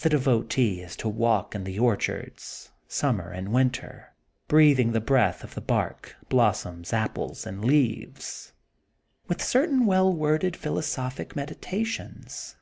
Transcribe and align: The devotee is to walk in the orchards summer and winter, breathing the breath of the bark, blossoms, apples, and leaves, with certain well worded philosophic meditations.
The 0.00 0.10
devotee 0.10 0.82
is 0.82 0.94
to 0.96 1.08
walk 1.08 1.54
in 1.54 1.64
the 1.64 1.78
orchards 1.78 2.70
summer 2.86 3.30
and 3.30 3.50
winter, 3.50 4.12
breathing 4.46 4.92
the 4.92 5.00
breath 5.00 5.42
of 5.42 5.54
the 5.54 5.62
bark, 5.62 6.14
blossoms, 6.28 6.92
apples, 6.92 7.46
and 7.46 7.64
leaves, 7.64 8.52
with 9.26 9.42
certain 9.42 9.86
well 9.86 10.12
worded 10.12 10.54
philosophic 10.54 11.34
meditations. 11.34 12.56